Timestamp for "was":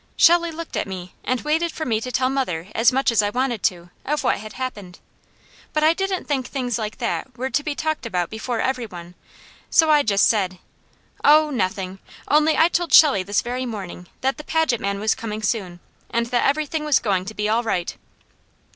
14.99-15.13, 16.83-16.97